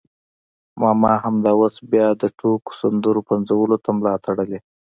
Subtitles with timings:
[0.81, 4.59] ماما همدا اوس بیا د ټوکو سندرو پنځولو ته ملا تړلې.